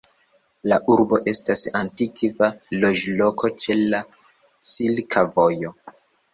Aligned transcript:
La 0.69 0.77
urbo 0.93 1.19
estas 1.31 1.61
antikva 1.81 2.49
loĝloko 2.85 3.53
ĉe 3.65 3.79
la 3.93 4.03
Silka 4.73 5.29
Vojo. 5.39 5.79